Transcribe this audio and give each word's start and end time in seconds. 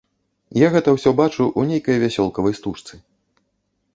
Я 0.65 0.69
гэта 0.75 0.93
ўсё 0.95 1.11
бачу 1.19 1.43
ў 1.49 1.61
нейкай 1.73 2.01
вясёлкавай 2.05 2.53
стужцы. 2.61 2.93